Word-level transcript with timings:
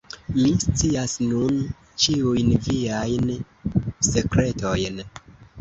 Mi 0.35 0.53
scias 0.61 1.13
nun 1.33 1.59
ĉiujn 2.05 2.49
viajn 2.69 3.29
sekretojn. 4.09 4.99